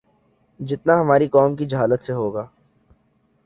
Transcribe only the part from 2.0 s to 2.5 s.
سے ہو گا